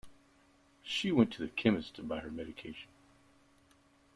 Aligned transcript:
She 0.81 1.11
went 1.11 1.29
to 1.33 1.37
to 1.37 1.41
the 1.43 1.47
chemist 1.49 1.93
to 1.97 2.01
buy 2.01 2.21
her 2.21 2.31
medication 2.31 2.89